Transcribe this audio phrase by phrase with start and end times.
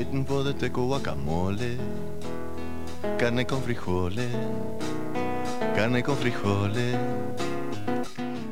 [0.00, 1.78] ritmo de teco guacamole,
[3.18, 4.28] carne con frijoles,
[5.74, 6.96] carne con frijoles.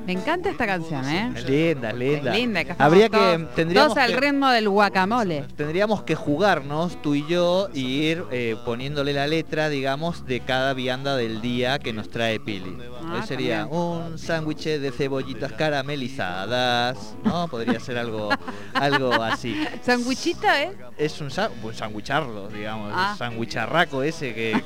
[0.07, 1.33] Me encanta esta canción, ¿eh?
[1.47, 2.33] Linda, linda.
[2.35, 5.45] Linda, que Habría que todos- tendríamos todos al que- ritmo del guacamole.
[5.57, 10.73] Tendríamos que jugarnos tú y yo y ir eh, poniéndole la letra, digamos, de cada
[10.75, 12.77] vianda del día que nos trae Pili.
[13.15, 13.81] Ah, Hoy sería también.
[13.83, 17.49] un sándwich de cebollitas caramelizadas, ¿no?
[17.49, 18.29] Podría ser algo,
[18.75, 19.57] algo así.
[19.83, 20.73] ¿Sanguichito, eh?
[20.97, 23.11] Es un, sa- un sándwichardo, digamos, Ah.
[23.13, 24.63] un sándwicharraco ese que,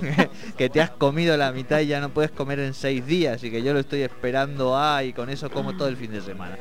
[0.56, 3.50] que te has comido la mitad y ya no puedes comer en seis días y
[3.50, 6.56] que yo lo estoy esperando ah, y con eso como todo el fin de semana.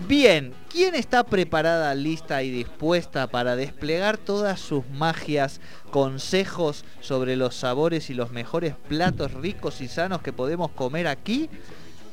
[0.00, 7.54] Bien, ¿quién está preparada, lista y dispuesta para desplegar todas sus magias, consejos sobre los
[7.54, 11.48] sabores y los mejores platos ricos y sanos que podemos comer aquí?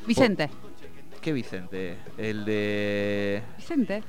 [0.07, 0.49] Vicente.
[1.21, 1.97] ¿Qué Vicente?
[2.17, 4.03] El de Vicente.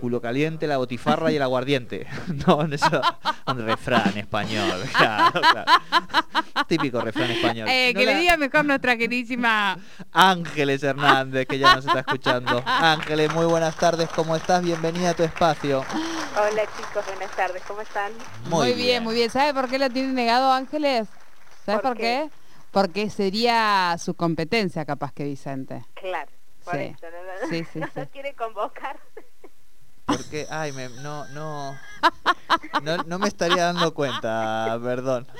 [0.00, 2.06] Culo caliente, la botifarra y el aguardiente.
[2.46, 3.00] No, eso
[3.46, 4.80] un refrán español.
[4.96, 5.72] claro, claro.
[6.66, 7.68] Típico refrán español.
[7.68, 9.78] Eh, No que le diga mejor nuestra queridísima.
[10.12, 12.62] Ángeles Hernández, que ya nos está escuchando.
[12.66, 14.62] Ángeles, muy buenas tardes, ¿cómo estás?
[14.62, 15.84] Bienvenida a tu espacio.
[16.36, 18.12] Hola chicos, buenas tardes, ¿cómo están?
[18.48, 19.02] Muy, bien.
[19.02, 19.30] muy bien.
[19.30, 21.08] ¿Sabe por qué lo tiene negado Ángeles?
[21.66, 22.30] ¿Sabes ¿Por por, qué?
[22.70, 25.84] Porque sería su competencia capaz que Vicente.
[25.94, 26.30] Claro,
[26.64, 26.80] por Sí.
[26.96, 27.92] eso, no, no- Sí, sí, no sí.
[27.96, 28.96] nos quiere convocar.
[30.16, 31.78] Porque, ay, me- no, no,
[32.82, 35.26] no, no me estaría dando cuenta, perdón.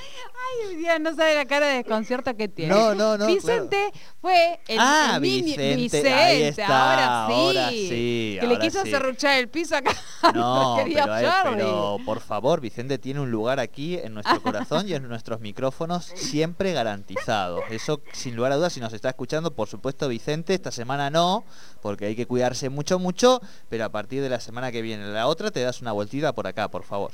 [0.89, 2.75] Ay, no sabe la cara de desconcierto que tiene.
[2.75, 7.33] No, no, no, Vicente fue el, Ah, el mini- Vicente, ahí está, ahora sí.
[7.35, 8.91] ahora sí, Que le quiso sí.
[8.91, 9.95] serruchar el piso acá.
[10.35, 11.57] No, querido pero, eh, Jordi.
[11.57, 16.07] pero por favor, Vicente tiene un lugar aquí en nuestro corazón y en nuestros micrófonos
[16.15, 17.61] siempre garantizado.
[17.71, 21.45] Eso, sin lugar a dudas, si nos está escuchando, por supuesto, Vicente, esta semana no,
[21.83, 25.27] porque hay que cuidarse mucho, mucho, pero a partir de la semana que viene, la
[25.27, 27.13] otra, te das una vueltita por acá, por favor.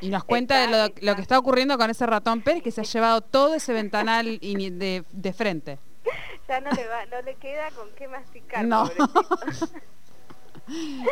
[0.00, 2.70] Y nos cuenta de lo, Está, lo que está ocurriendo con ese ratón Pérez que
[2.70, 5.78] se ha llevado todo ese ventanal de, de frente.
[6.48, 8.64] Ya no le va, no le queda con qué masticar.
[8.64, 8.88] No.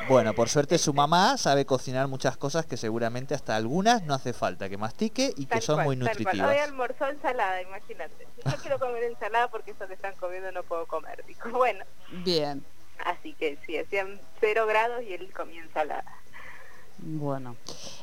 [0.08, 4.32] Bueno, por suerte su mamá sabe cocinar muchas cosas que seguramente hasta algunas no hace
[4.32, 6.08] falta que mastique y que son cual, muy cual.
[6.08, 6.60] Hoy nutritivas.
[6.68, 8.26] almorzó ensalada, imagínate.
[8.34, 11.24] Si yo quiero comer ensalada porque eso que están comiendo no puedo comer.
[11.26, 11.84] Digo, bueno,
[12.24, 12.64] Bien,
[13.04, 16.04] así que sí, hacían cero grados y él comía ensalada.
[16.98, 17.56] Bueno.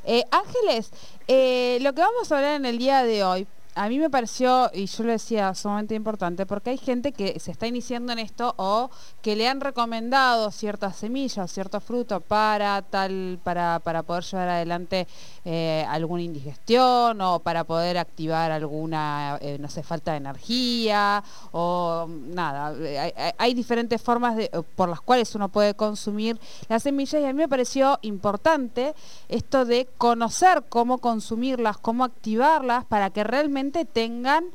[0.04, 0.92] Eh, Ángeles,
[1.28, 4.70] eh, lo que vamos a hablar en el día de hoy, a mí me pareció,
[4.74, 8.54] y yo lo decía, sumamente importante, porque hay gente que se está iniciando en esto
[8.58, 8.90] o
[9.22, 15.08] que le han recomendado ciertas semillas, cierto fruto para tal, para, para poder llevar adelante
[15.46, 22.08] eh, alguna indigestión o para poder activar alguna, eh, no sé, falta de energía o
[22.10, 22.74] nada.
[22.78, 27.26] eh, Hay, hay- diferentes formas de, por las cuales uno puede consumir las semillas y
[27.26, 28.96] a mí me pareció importante
[29.30, 34.46] esto de conocer cómo consumirlas, cómo activarlas para que realmente tengan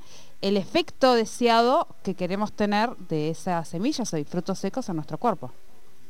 [0.43, 5.19] el efecto deseado que queremos tener de esas semillas o de frutos secos en nuestro
[5.19, 5.53] cuerpo.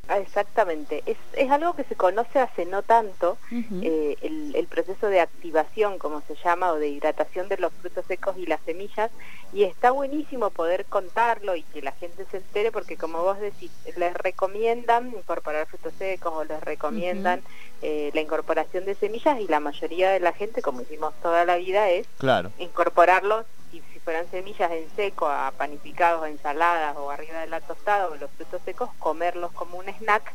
[0.09, 3.39] Ah, Exactamente, es, es algo que se conoce hace no tanto,
[3.83, 8.05] eh, el, el proceso de activación, como se llama, o de hidratación de los frutos
[8.06, 9.11] secos y las semillas,
[9.53, 13.71] y está buenísimo poder contarlo y que la gente se entere, porque como vos decís,
[13.97, 17.43] les recomiendan incorporar frutos secos o les recomiendan
[17.83, 21.56] eh, la incorporación de semillas y la mayoría de la gente, como hicimos toda la
[21.56, 22.53] vida, es Claro.
[22.59, 27.60] incorporarlos, si, si fueran semillas en seco, a panificados, a ensaladas o arriba de la
[27.60, 30.32] tostada o los frutos secos, comerlos como un snack,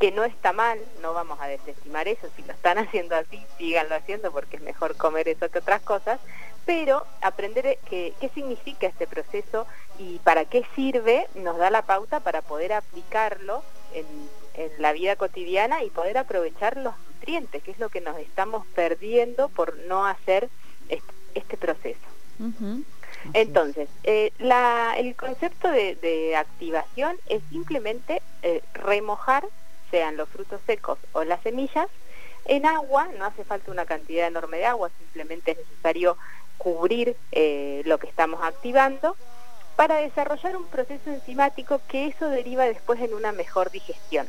[0.00, 3.94] que no está mal, no vamos a desestimar eso, si lo están haciendo así, síganlo
[3.94, 6.20] haciendo porque es mejor comer eso que otras cosas,
[6.66, 9.66] pero aprender que- qué significa este proceso
[9.98, 13.62] y para qué sirve nos da la pauta para poder aplicarlo
[13.92, 14.06] en,
[14.54, 18.66] en la vida cotidiana y poder aprovechar los nutrientes, que es lo que nos estamos
[18.74, 20.48] perdiendo por no hacer
[21.34, 22.00] este proceso.
[23.32, 24.32] Entonces, eh,
[24.96, 29.46] el concepto de, de activación es simplemente eh, remojar,
[29.90, 31.88] sean los frutos secos o las semillas,
[32.46, 36.18] en agua, no hace falta una cantidad enorme de agua, simplemente es necesario
[36.58, 39.16] cubrir eh, lo que estamos activando
[39.76, 44.28] para desarrollar un proceso enzimático que eso deriva después en una mejor digestión.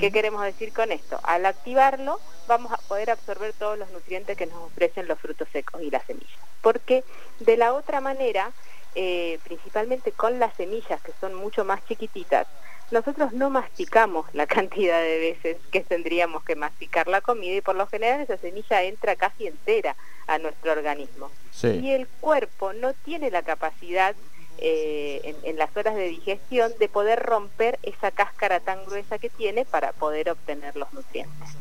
[0.00, 1.20] ¿Qué queremos decir con esto?
[1.22, 5.82] Al activarlo vamos a poder absorber todos los nutrientes que nos ofrecen los frutos secos
[5.82, 6.38] y las semillas.
[6.62, 7.04] Porque
[7.40, 8.52] de la otra manera,
[8.94, 12.46] eh, principalmente con las semillas que son mucho más chiquititas,
[12.90, 17.74] nosotros no masticamos la cantidad de veces que tendríamos que masticar la comida y por
[17.74, 19.94] lo general esa semilla entra casi entera
[20.26, 21.30] a nuestro organismo.
[21.62, 24.14] Y el cuerpo no tiene la capacidad
[24.58, 29.30] eh, en, en las horas de digestión de poder romper esa cáscara tan gruesa que
[29.30, 31.56] tiene para poder obtener los nutrientes.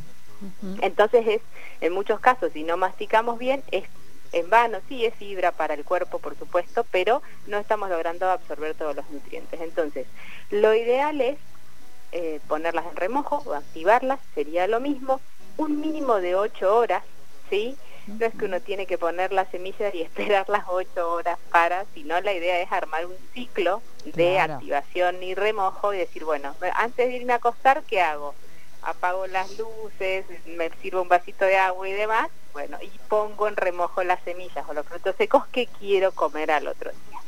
[0.81, 1.41] Entonces es,
[1.81, 3.85] en muchos casos, si no masticamos bien, es
[4.31, 8.75] en vano, sí es fibra para el cuerpo, por supuesto, pero no estamos logrando absorber
[8.75, 9.61] todos los nutrientes.
[9.61, 10.07] Entonces,
[10.51, 11.37] lo ideal es
[12.11, 15.21] eh, ponerlas en remojo o activarlas, sería lo mismo,
[15.57, 17.03] un mínimo de 8 horas,
[17.49, 17.77] ¿sí?
[18.07, 21.85] No es que uno tiene que poner las semillas y esperar las 8 horas para,
[21.93, 24.53] sino la idea es armar un ciclo de Claro.
[24.53, 28.35] activación y remojo y decir, bueno, antes de irme a acostar, ¿qué hago?
[28.83, 33.55] Apago las luces, me sirvo un vasito de agua y demás, bueno, y pongo en
[33.55, 37.19] remojo las semillas o los frutos secos que quiero comer al otro día.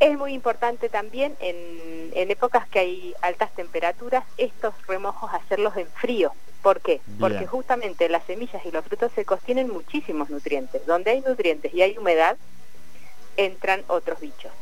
[0.00, 5.86] Es muy importante también en, en épocas que hay altas temperaturas, estos remojos hacerlos en
[5.86, 6.32] frío.
[6.62, 7.00] ¿Por qué?
[7.06, 7.18] Bien.
[7.20, 10.84] Porque justamente las semillas y los frutos secos tienen muchísimos nutrientes.
[10.86, 12.36] Donde hay nutrientes y hay humedad,
[13.36, 14.52] entran otros bichos.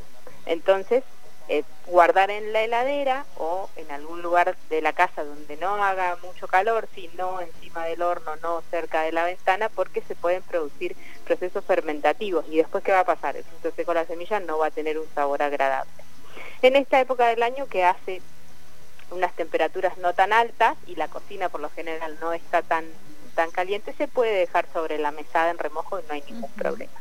[0.46, 1.05] Entonces,
[1.53, 6.17] eh, guardar en la heladera o en algún lugar de la casa donde no haga
[6.23, 10.97] mucho calor, sino encima del horno, no cerca de la ventana, porque se pueden producir
[11.27, 12.47] procesos fermentativos.
[12.49, 13.37] Y después, ¿qué va a pasar?
[13.37, 15.93] El fruto seco, la semilla, no va a tener un sabor agradable.
[16.63, 18.23] En esta época del año que hace
[19.11, 22.87] unas temperaturas no tan altas y la cocina por lo general no está tan,
[23.35, 26.99] tan caliente, se puede dejar sobre la mesada en remojo y no hay ningún problema.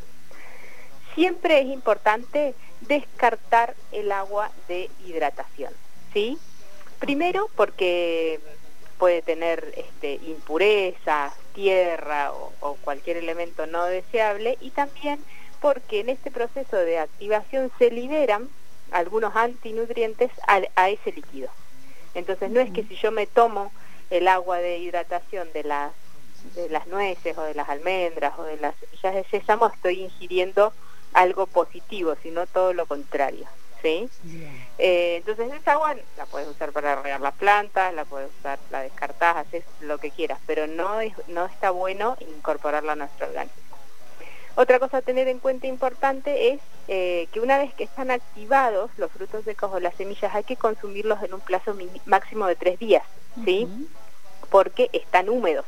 [1.16, 5.74] Siempre es importante descartar el agua de hidratación,
[6.14, 6.38] ¿sí?
[7.00, 8.40] Primero porque
[8.98, 15.20] puede tener este, impurezas, tierra o, o cualquier elemento no deseable y también
[15.60, 18.50] porque en este proceso de activación se liberan
[18.92, 21.50] algunos antinutrientes a, a ese líquido.
[22.14, 23.72] Entonces no es que si yo me tomo
[24.10, 25.92] el agua de hidratación de las
[26.56, 30.74] de las nueces o de las almendras o de las semillas de sésamo estoy ingiriendo
[31.14, 33.46] algo positivo, sino todo lo contrario,
[33.82, 34.10] ¿sí?
[34.78, 38.82] Eh, entonces esa agua la puedes usar para regar las plantas, la puedes usar, la
[38.82, 43.62] descartás, haces lo que quieras, pero no es, no está bueno incorporarla a nuestro organismo.
[44.56, 48.92] Otra cosa a tener en cuenta importante es eh, que una vez que están activados
[48.98, 51.76] los frutos secos o las semillas hay que consumirlos en un plazo
[52.06, 53.04] máximo de tres días,
[53.46, 53.68] ¿sí?
[54.50, 55.66] Porque están húmedos.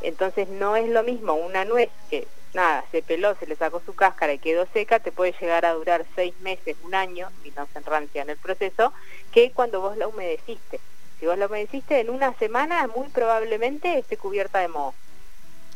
[0.00, 3.94] Entonces no es lo mismo una nuez que nada, se peló, se le sacó su
[3.94, 7.66] cáscara y quedó seca, te puede llegar a durar seis meses, un año, si no
[7.72, 8.92] se enrancia en el proceso,
[9.32, 10.80] que cuando vos la humedeciste.
[11.18, 14.94] Si vos la humedeciste en una semana, muy probablemente esté cubierta de moho.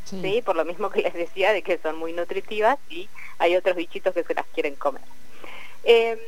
[0.04, 0.20] Sí.
[0.22, 0.42] ¿sí?
[0.42, 3.08] Por lo mismo que les decía de que son muy nutritivas y
[3.38, 5.02] hay otros bichitos que se las quieren comer.
[5.84, 6.18] Eh,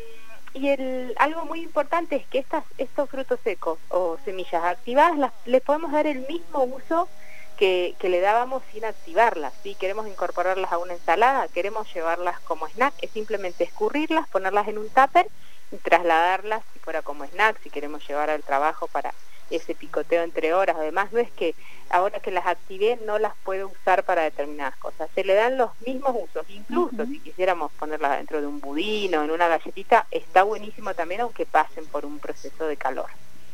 [0.54, 5.32] y el, algo muy importante es que estas, estos frutos secos o semillas activadas las,
[5.46, 7.08] les podemos dar el mismo uso
[7.56, 9.52] que, que le dábamos sin activarlas.
[9.62, 14.78] Si queremos incorporarlas a una ensalada, queremos llevarlas como snack, es simplemente escurrirlas, ponerlas en
[14.78, 15.28] un tupper
[15.72, 19.14] y trasladarlas si fuera como snack, si queremos llevar al trabajo para
[19.50, 20.76] ese picoteo entre horas.
[20.78, 21.54] Además, no es que
[21.90, 25.08] ahora que las activé no las puedo usar para determinadas cosas.
[25.14, 26.48] Se le dan los mismos usos.
[26.48, 31.22] Incluso si quisiéramos ponerlas dentro de un budín o en una galletita, está buenísimo también
[31.22, 33.10] aunque pasen por un proceso de calor.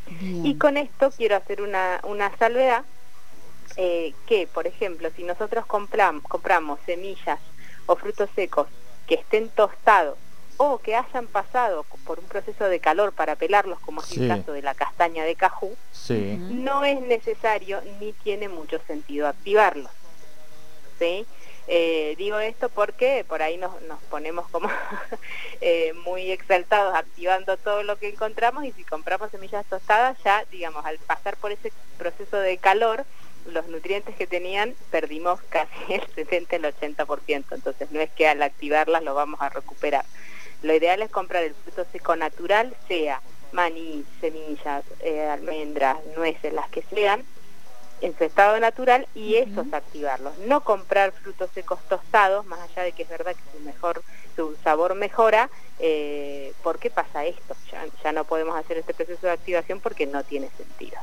[0.06, 0.44] Bien.
[0.44, 2.84] Y con esto quiero hacer una, una salvedad,
[3.76, 7.38] eh, que por ejemplo, si nosotros compram- compramos semillas
[7.86, 8.66] o frutos secos
[9.06, 10.16] que estén tostados
[10.56, 14.52] o que hayan pasado por un proceso de calor para pelarlos, como es el caso
[14.52, 16.36] de la castaña de cajú, Sí.
[16.50, 19.90] No es necesario ni tiene mucho sentido activarlos.
[20.98, 21.24] ¿Sí?
[21.66, 24.68] Eh, digo esto porque por ahí nos, nos ponemos como
[25.60, 30.84] eh, muy exaltados activando todo lo que encontramos y si compramos semillas tostadas ya, digamos,
[30.84, 33.04] al pasar por ese proceso de calor,
[33.46, 38.42] los nutrientes que tenían perdimos casi el 70, el 80%, entonces no es que al
[38.42, 40.04] activarlas lo vamos a recuperar.
[40.62, 43.20] Lo ideal es comprar el fruto seco natural, sea
[43.52, 47.24] maní, semillas, eh, almendras, nueces, las que sean,
[48.00, 50.36] en su estado natural y esos activarlos.
[50.38, 54.02] No comprar frutos secos tostados, más allá de que es verdad que su mejor,
[54.36, 57.54] su sabor mejora, eh, ¿por qué pasa esto?
[57.70, 60.98] Ya, ya no podemos hacer este proceso de activación porque no tiene sentido.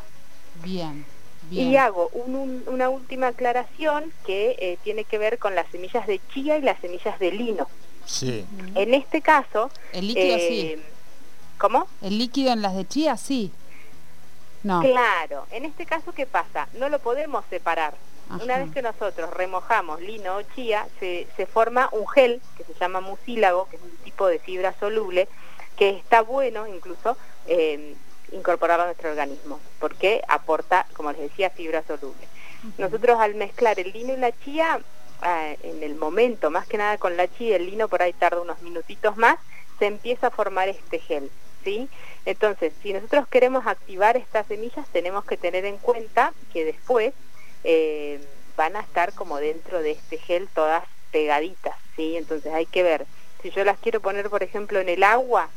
[0.63, 1.05] Bien.
[1.49, 1.69] Bien.
[1.69, 6.05] Y hago un- un- una última aclaración que eh, tiene que ver con las semillas
[6.07, 7.67] de chía y las semillas de lino.
[8.05, 8.45] Sí.
[8.75, 10.83] En este caso, El líquido eh, sí.
[11.57, 11.87] ¿cómo?
[12.01, 13.51] El líquido en las de chía sí.
[14.63, 14.81] No.
[14.81, 16.67] Claro, en este caso, ¿qué pasa?
[16.79, 17.93] No lo podemos separar.
[18.43, 22.73] Una vez que nosotros remojamos lino o chía, se, se forma un gel que se
[22.73, 25.29] llama mucílago, que es un tipo de fibra soluble,
[25.77, 27.95] que está bueno incluso eh,
[28.31, 32.27] incorporarlo a nuestro organismo, porque aporta, como les decía, fibra soluble.
[32.77, 34.79] Nosotros al mezclar el lino y la chía,
[35.21, 38.41] ah, en el momento, más que nada con la chía, el lino por ahí tarda
[38.41, 39.37] unos minutitos más,
[39.79, 41.29] se empieza a formar este gel,
[41.63, 41.87] ¿sí?
[42.25, 47.13] Entonces, si nosotros queremos activar estas semillas, tenemos que tener en cuenta que después
[47.63, 48.19] eh,
[48.55, 52.17] van a estar como dentro de este gel todas pegaditas, ¿sí?
[52.17, 53.05] Entonces hay que ver,
[53.41, 55.49] si yo las quiero poner, por ejemplo, en el agua,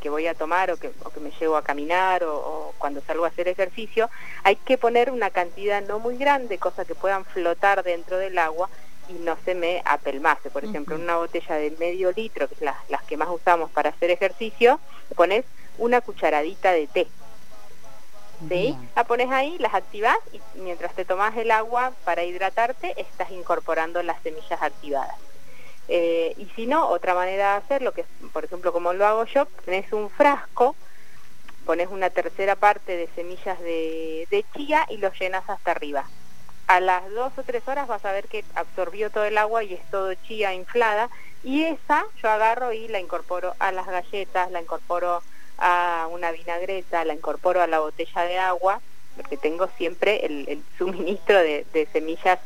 [0.00, 3.28] que, voy a tomar o que, me llevo a caminar o, o, cuando salgo a
[3.28, 4.08] hacer ejercicio,
[4.42, 8.70] hay que poner una cantidad no muy grande, cosas que puedan flotar dentro del agua
[9.08, 10.50] y no se me apelmase.
[10.50, 13.90] Por ejemplo, en una botella de medio litro, que es las que más usamos para
[13.90, 14.80] hacer ejercicio,
[15.14, 15.44] pones
[15.76, 17.06] una cucharadita de té.
[18.48, 18.76] ¿Sí?
[18.94, 24.00] La pones ahí, las activas y mientras te tomas el agua para hidratarte, estás incorporando
[24.02, 25.16] las semillas activadas.
[25.88, 29.24] Eh, y si no, otra manera de hacerlo, que es, por ejemplo, como lo hago
[29.24, 30.76] yo, tenés un frasco,
[31.64, 36.04] pones una tercera parte de semillas de, de chía y lo llenas hasta arriba.
[36.66, 39.74] A las dos o tres horas vas a ver que absorbió todo el agua y
[39.74, 41.08] es todo chía inflada
[41.42, 45.22] y esa yo agarro y la incorporo a las galletas, la incorporo
[45.58, 48.80] a una vinagreta, la incorporo a la botella de agua,
[49.16, 52.38] porque tengo siempre el, suministro de, semillas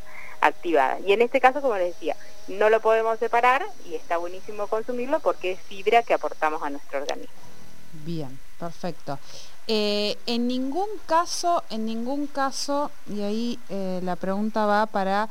[0.42, 1.00] activadas.
[1.06, 2.16] Y en este caso, como les decía,
[2.48, 7.00] no lo podemos separar y está buenísimo consumirlo porque es fibra que aportamos a nuestro
[7.00, 7.32] organismo.
[8.04, 9.18] Bien, perfecto.
[9.68, 15.28] Eh, en ningún caso, en ningún caso, y ahí eh, la pregunta va para,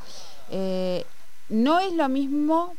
[0.50, 1.04] eh,
[1.48, 2.74] no es lo mismo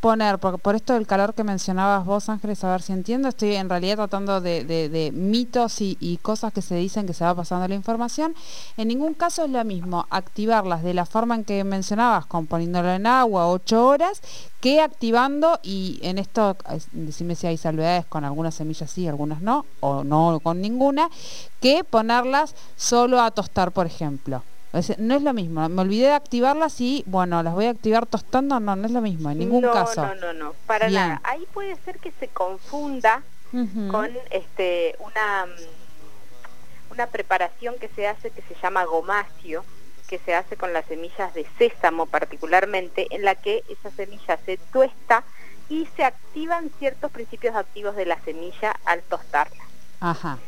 [0.00, 3.54] poner, por, por esto del calor que mencionabas vos, Ángeles, a ver si entiendo, estoy
[3.54, 7.74] en realidad tratando de, mitos y, cosas que se dicen que se va pasando la
[7.74, 8.34] información.
[8.76, 12.92] En ningún caso es lo mismo activarlas de la forma en que mencionabas, con poniéndolo
[12.92, 14.20] en agua ocho horas,
[14.60, 16.56] que activando, y en esto,
[16.92, 21.08] decime si hay salvedades con algunas semillas sí, algunas no, o no con ninguna,
[21.60, 24.42] que ponerlas solo a tostar, por ejemplo.
[24.72, 28.60] No es lo mismo, me olvidé de activarlas y, bueno, las voy a activar tostando,
[28.60, 30.06] no, no es lo mismo, en ningún caso.
[30.06, 31.20] No, no, no, para nada.
[31.24, 33.22] Ahí puede ser que se confunda
[33.90, 39.64] con este una, mm, una preparación que se hace que se llama gomacio,
[40.06, 44.56] que se hace con las semillas de sésamo particularmente, en la que esa semilla se
[44.72, 45.24] tuesta
[45.68, 49.64] y se activan ciertos principios activos de la semilla al tostarla.
[50.00, 50.38] Ajá.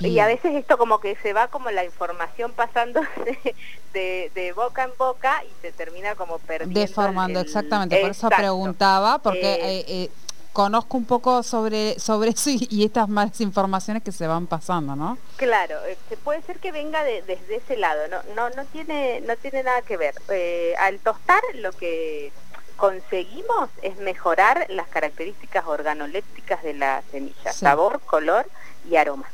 [0.00, 3.00] Y a veces esto como que se va como la información pasando
[3.92, 6.78] de, boca en boca y se termina como perdiendo.
[6.78, 8.00] Deformando, exactamente.
[8.00, 10.10] Por eso preguntaba, porque eh, eh,
[10.52, 15.18] conozco un poco sobre, sobre eso y, estas malas informaciones que se van pasando, ¿no?
[15.36, 19.62] Claro, eh, puede ser que venga desde ese lado, no, no, no, tiene, no tiene
[19.62, 20.14] nada que ver.
[20.78, 22.32] al tostar lo que
[22.76, 28.46] conseguimos es mejorar las características organolépticas de la semilla, sabor, color
[28.88, 29.26] y aroma.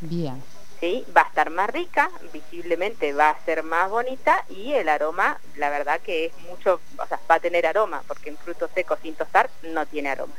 [0.00, 0.42] Bien.
[0.80, 1.04] ¿Sí?
[1.16, 5.70] Va a estar más rica, visiblemente va a ser más bonita y el aroma, la
[5.70, 9.14] verdad que es mucho, o sea, va a tener aroma, porque en frutos secos sin
[9.14, 10.34] tostar no tiene aroma.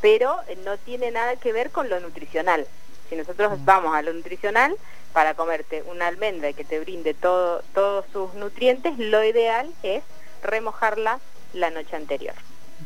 [0.00, 2.66] Pero no tiene nada que ver con lo nutricional.
[3.10, 4.76] Si nosotros vamos a lo nutricional,
[5.12, 10.02] para comerte una almendra y que te brinde todo, todos sus nutrientes, lo ideal es
[10.42, 11.20] remojarla
[11.54, 12.34] la noche anterior,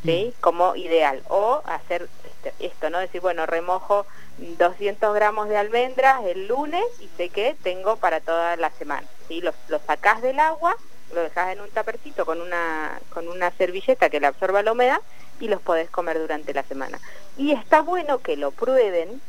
[0.04, 0.32] ¿sí?
[0.40, 1.22] Como ideal.
[1.28, 2.98] O hacer este, esto, ¿no?
[2.98, 4.06] Decir, bueno, remojo
[4.38, 9.06] 200 gramos de almendras el lunes y sé que tengo para toda la semana.
[9.28, 9.40] ¿sí?
[9.40, 10.76] Los, los sacás del agua,
[11.14, 15.00] lo dejas en un tapercito con una, con una servilleta que le absorba la humedad
[15.40, 17.00] y los podés comer durante la semana.
[17.36, 19.20] Y está bueno que lo prueben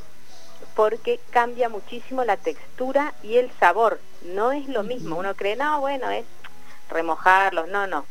[0.76, 4.00] porque cambia muchísimo la textura y el sabor.
[4.24, 5.18] No es lo mismo.
[5.18, 6.26] Uno cree, no, bueno, es
[6.90, 7.68] remojarlos.
[7.68, 8.06] No, no.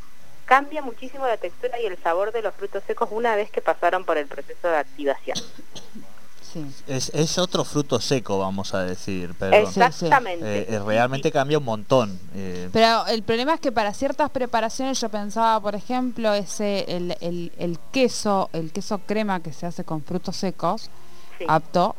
[0.51, 4.05] Cambia muchísimo la textura y el sabor de los frutos secos una vez que pasaron
[4.05, 5.39] por el proceso de activación.
[6.89, 9.33] Es, otro fruto seco, vamos a decir.
[9.53, 10.63] Exactamente.
[10.63, 12.19] Eh, eh, realmente cambia un montón.
[12.35, 12.69] Eh.
[12.73, 18.51] Pero el problema es que para ciertas preparaciones yo pensaba, por ejemplo, ese el, queso,
[18.53, 20.91] el queso crema que se hace con frutos secos,
[21.47, 21.95] apto,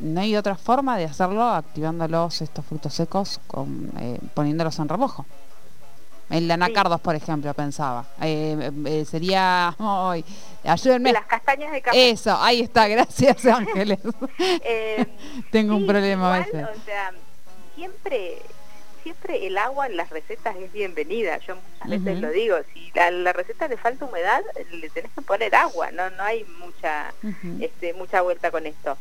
[0.00, 3.92] no hay otra forma de hacerlo activándolos estos frutos secos con,
[4.34, 5.26] poniéndolos en remojo.
[6.32, 8.06] En la Nacardos, por ejemplo, pensaba.
[8.22, 9.76] Eh, eh, sería...
[10.64, 11.12] ayúdenme.
[11.12, 12.10] Las castañas de café.
[12.10, 13.98] Eso, ahí está, gracias Ángeles.
[14.38, 15.06] Eh,
[15.52, 16.66] Tengo un problema a veces.
[16.74, 17.12] O sea,
[17.74, 18.38] siempre,
[19.02, 21.36] siempre el agua en las recetas es bienvenida.
[21.46, 22.56] Yo muchas veces lo digo.
[22.72, 25.90] Si a la receta le falta humedad, le tenés que poner agua.
[25.90, 27.12] No, no hay mucha,
[27.60, 28.96] este, mucha vuelta con esto.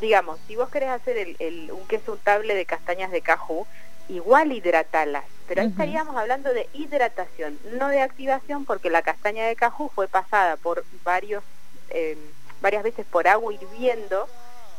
[0.00, 3.66] Digamos, si vos querés hacer el, un queso untable de castañas de cajú,
[4.08, 9.56] igual hidratalas, pero ahí estaríamos hablando de hidratación, no de activación, porque la castaña de
[9.56, 11.42] cajú fue pasada por varios,
[11.90, 12.18] eh,
[12.60, 14.28] varias veces por agua hirviendo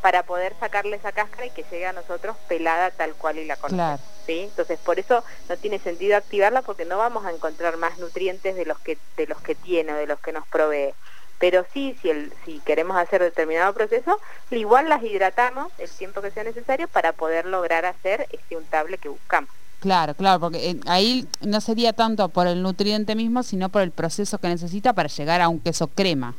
[0.01, 3.55] para poder sacarle esa cáscara y que llegue a nosotros pelada tal cual y la
[3.55, 4.01] conocemos.
[4.25, 4.41] ¿sí?
[4.41, 8.65] Entonces, por eso no tiene sentido activarla porque no vamos a encontrar más nutrientes de
[8.65, 10.93] los que de los que tiene o de los que nos provee.
[11.39, 14.19] Pero sí, si, el, si queremos hacer determinado proceso,
[14.49, 19.09] igual las hidratamos el tiempo que sea necesario para poder lograr hacer este untable que
[19.09, 19.49] buscamos.
[19.79, 23.91] Claro, claro, porque eh, ahí no sería tanto por el nutriente mismo, sino por el
[23.91, 26.33] proceso que necesita para llegar a un queso crema.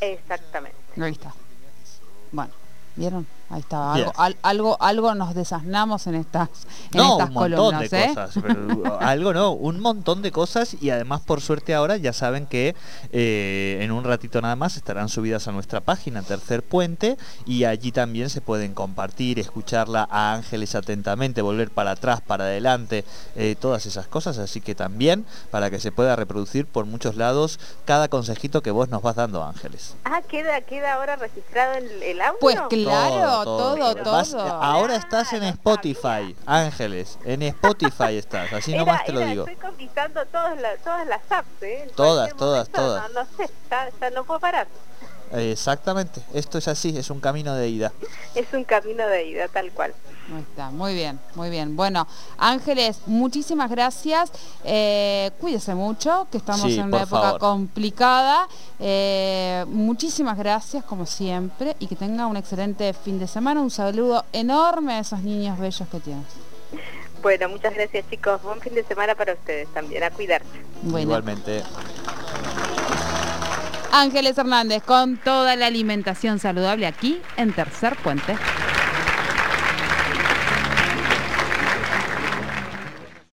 [0.00, 0.76] Exactamente.
[1.00, 1.34] Ahí está.
[2.32, 2.52] Bueno,
[2.96, 3.26] ¿vieron?
[3.52, 3.92] Ahí está.
[3.94, 4.06] Bien.
[4.06, 6.48] Algo, al- algo, algo nos desasnamos en estas,
[6.92, 8.08] en No, estas un montón columnas, de ¿eh?
[8.08, 8.34] cosas.
[8.40, 12.74] pero algo no, un montón de cosas y además por suerte ahora ya saben que
[13.12, 17.92] eh, en un ratito nada más estarán subidas a nuestra página Tercer Puente y allí
[17.92, 23.04] también se pueden compartir, escucharla a Ángeles atentamente, volver para atrás, para adelante,
[23.36, 24.38] eh, todas esas cosas.
[24.38, 28.88] Así que también para que se pueda reproducir por muchos lados cada consejito que vos
[28.88, 29.94] nos vas dando Ángeles.
[30.04, 32.38] Ah, queda, queda ahora registrado el, el audio.
[32.40, 33.94] Pues claro, Todo, todo, todo.
[33.96, 34.12] todo.
[34.12, 39.30] Vas- ahora estás en Spotify, Ángeles, en Spotify estás, así Era- nomás te lo era-
[39.30, 39.46] digo.
[39.46, 41.82] Estoy conquistando todas, las todas las apps, ¿eh?
[41.84, 43.12] En Todas, todas, momento, todas.
[43.12, 44.66] No, no sé, ya, ya no puedo parar.
[45.32, 47.92] Exactamente, esto es así, es un camino de ida.
[48.34, 49.94] Es un camino de ida, tal cual.
[50.34, 51.74] Ahí está, muy bien, muy bien.
[51.74, 52.06] Bueno,
[52.38, 54.30] Ángeles, muchísimas gracias.
[54.64, 57.40] Eh, cuídese mucho, que estamos Sí, en una época favor.
[57.40, 58.46] complicada.
[58.78, 63.60] Eh, muchísimas gracias, como siempre, y que tenga un excelente fin de semana.
[63.60, 66.26] Un saludo enorme a esos niños bellos que tienes.
[67.20, 68.42] Bueno, muchas gracias chicos.
[68.42, 70.02] Buen fin de semana para ustedes también.
[70.04, 70.46] A cuidarse.
[70.82, 71.62] Bueno, Igualmente.
[73.92, 78.36] Ángeles Hernández con toda la alimentación saludable aquí en Tercer Puente.